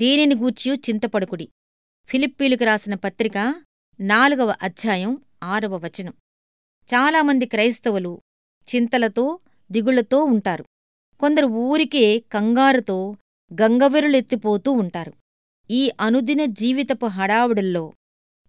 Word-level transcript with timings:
దీనిని 0.00 0.34
గూర్చియూ 0.34 0.74
చింతపడుకుడి. 0.74 1.48
ఫిలిప్పీలకు 2.06 2.64
రాసిన 2.64 2.94
పత్రిక 2.94 3.54
నాలుగవ 4.00 4.54
అధ్యాయం 4.62 5.18
ఆరవ 5.42 5.76
వచనం. 5.76 6.14
చాలామంది 6.94 7.46
క్రైస్తవులు 7.46 8.20
చింతలతో 8.74 9.38
దిగుళ్ళతో 9.72 10.24
ఉంటారు. 10.24 10.64
కొందరు 11.20 11.46
ఊరికే 11.46 12.18
కంగారుతో 12.18 13.16
గంగవెరులెత్తిపోతూ 13.62 14.72
ఉంటారు. 14.72 15.12
ఈ 15.70 15.90
అనుదిన 16.00 16.44
జీవితపు 16.44 17.06
హడావుడుల్లో 17.06 17.92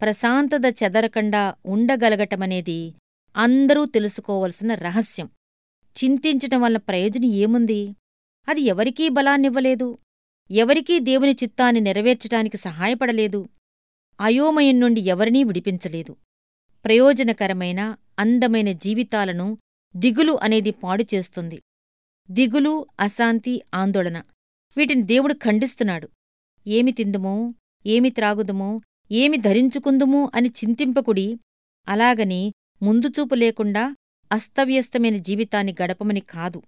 ప్రశాంతత 0.01 0.83
చెదరకుండా 0.83 1.55
ఉండగలగటమనేది 1.65 2.95
అందరూ 3.35 3.85
తెలుసుకోవలసిన 3.85 4.73
రహస్యం. 4.73 5.29
చింతించటం 6.03 6.61
వల్ల 6.61 6.77
ప్రయోజనం 6.77 7.25
ఏముంది? 7.25 7.95
అది 8.47 8.61
ఎవరికీ 8.61 9.09
బలాన్నివ్వలేదు. 9.09 9.97
ఎవరికీ 10.51 10.99
దేవుని 10.99 11.31
చిత్తాన్ని 11.31 11.81
నెరవేర్చటానికి 11.81 12.57
సహాయపడలేదు. 12.57 13.49
అయోమయం 14.21 14.79
నుండి 14.79 15.01
ఎవరినీ 15.01 15.43
విడిపించలేదు. 15.43 16.15
ప్రయోజనకరమైన 16.85 17.97
అందమైన 18.19 18.71
జీవితాలను 18.71 19.57
దిగులు 19.95 20.39
అనేది 20.43 20.71
పాడుచేస్తుంది 20.71 21.61
దిగులు 22.31 22.85
అశాంతి 22.99 23.61
ఆందోళన 23.73 24.17
వీటిని 24.77 25.01
దేవుడు 25.03 25.33
ఖండిస్తున్నాడు. 25.33 26.09
ఏమి 26.67 26.91
తిందుమో 26.91 27.51
ఏమి 27.85 28.09
త్రాగుదుమో 28.09 28.79
ఏమి 29.11 29.37
ధరించుకుందుమో 29.37 30.31
అని 30.35 30.49
చింతింపకుడి 30.49 31.39
అలాగని 31.87 32.53
ముందుచూపు 32.81 33.35
లేకుండా 33.35 33.95
అస్తవ్యస్తమైన 34.31 35.17
జీవితాన్ని 35.17 35.75
గడపమని 35.81 36.19
కాదు. 36.19 36.61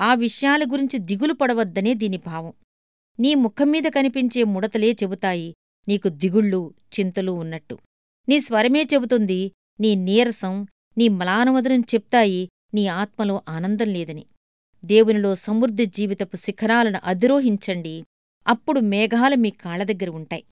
ఆ 0.00 0.14
విషయాల 0.14 0.64
గురించి 0.64 0.98
దిగులు 0.98 1.32
పడవద్దనే 1.32 1.94
దీని 1.94 2.16
భావం. 2.16 2.52
నీ 3.20 3.34
ముఖంమీద 3.34 3.82
కనిపించే 3.82 4.44
ముడతలే 4.44 4.92
చెబుతాయి. 4.92 5.54
నీకు 5.88 6.08
దిగుళ్ళు 6.08 6.74
చింతలు 7.00 7.32
ఉన్నట్టు. 7.32 7.78
నీ 8.28 8.40
స్వరమే 8.40 8.86
చెబుతుంది 8.94 9.52
నీ 9.80 9.94
నీరసం 9.94 10.66
నీ 10.98 11.08
మ్లానవదనం 11.08 11.80
చెప్తాయి 11.80 12.48
నీ 12.74 12.86
ఆత్మలో 12.86 13.42
ఆనందం 13.48 13.86
లేదని. 13.86 14.26
దేవునిలో 14.84 15.34
సమృద్ధి 15.34 15.86
జీవితపు 15.86 16.36
శిఖరాలను 16.36 17.00
అధిరోహించండి. 17.04 18.04
అప్పుడు 18.48 18.80
మేఘాలు 18.80 19.36
మీ 19.36 19.50
కాళ్ళ 19.50 19.84
దగ్గర 19.84 20.10
ఉంటాయి. 20.10 20.44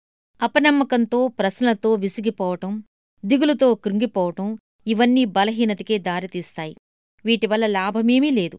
అపనమ్మకంతో 0.42 1.28
ప్రశ్నలతో 1.28 1.94
విసిగిపోవటం 1.94 2.82
దిగులుతో 3.24 3.74
కృంగిపోవటం 3.74 4.58
ఇవన్నీ 4.86 5.24
బలహీనతకే 5.24 5.98
దారితీస్తాయి. 5.98 6.76
వీటివల్ల 7.24 7.66
లాభమేమీ 7.66 8.30
లేదు. 8.30 8.58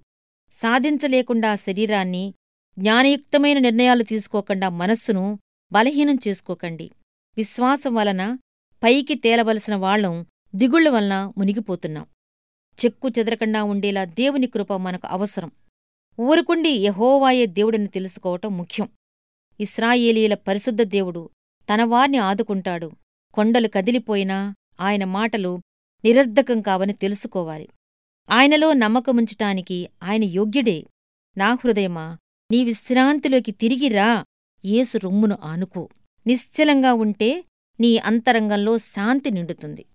సాధించలేకుండా 0.52 1.56
శరీరాన్ని 1.56 2.34
జ్ఞానయుక్తమైన 2.80 3.59
నిర్ణయాలు 3.59 4.03
తీసుకోకుండా 4.03 4.69
మనస్సును 4.69 5.39
బలహీనం 5.72 6.17
చేసుకోకండి. 6.27 6.91
విశ్వాసం 7.38 7.95
వలన 7.95 8.39
పైకి 8.83 9.16
తేలవలసిన 9.16 9.75
వాళ్ళం 9.75 10.25
దిగుళ్ళ 10.55 10.89
వలన 10.89 11.33
మునిగిపోతున్నాం. 11.38 12.05
చెక్కు 12.85 13.09
చెదరకుండా 13.09 13.63
ఉండేలా 13.63 14.03
దేవుని 14.03 14.47
కృప 14.47 14.73
మనకు 14.73 15.07
అవసరం. 15.07 15.52
ఊరుకుండి 16.19 16.69
యహోవాయే 16.69 17.45
దేవుడిని 17.45 17.88
తెలుసుకోవటం 17.88 18.57
ముఖ్యం. 18.57 18.89
ఇస్రాయేలీల 19.59 20.33
పరిశుద్ధ 20.33 20.81
దేవుడు 20.81 21.30
తన 21.73 21.83
వారిని 21.83 22.17
ఆదుకుంటాడు. 22.17 22.91
కొండలు 23.33 23.67
కదిలిపోయినా 23.67 24.55
ఆయన 24.80 25.05
మాటలు 25.05 25.59
నిరర్ధకం 26.03 26.61
కావని 26.61 26.94
తెలుసుకోవాలి. 26.94 27.69
ఆయనలో 28.30 28.73
నమ్మకముంచటానికి 28.73 29.89
ఆయన 30.03 30.23
యోగ్యుడే. 30.23 30.85
నా 31.38 31.53
హృదయమా? 31.53 32.18
నీ 32.52 32.64
విశ్రాంతిలోకి 32.64 33.52
తిరిగిరా 33.52 34.24
యేసు 34.66 34.98
రొమ్మును 34.98 35.38
ఆనుకో. 35.44 35.90
నిశ్చలంగా 36.28 36.94
ఉంటే 36.94 37.44
నీ 37.80 37.98
అంతరంగంలో 37.98 38.78
శాంతి 38.78 39.32
నిండుతుంది. 39.32 39.86